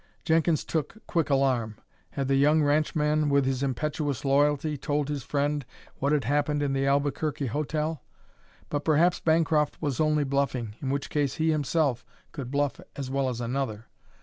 [0.25, 1.75] Jenkins took quick alarm.
[2.13, 5.63] Had the young ranchman, with his impetuous loyalty, told his friend
[5.99, 8.01] what had happened in the Albuquerque hotel?
[8.69, 13.29] But perhaps Bancroft was only bluffing, in which case he himself could bluff as well
[13.29, 13.85] as another.